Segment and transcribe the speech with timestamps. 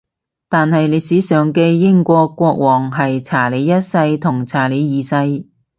[0.49, 5.45] 但係歷史上嘅英國國王係查理一世同查理二世